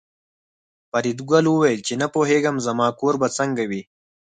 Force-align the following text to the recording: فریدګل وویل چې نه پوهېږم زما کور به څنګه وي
فریدګل 0.91 1.45
وویل 1.49 1.79
چې 1.87 1.93
نه 2.01 2.07
پوهېږم 2.13 2.55
زما 2.67 2.87
کور 2.99 3.13
به 3.21 3.27
څنګه 3.37 3.63
وي 3.69 3.81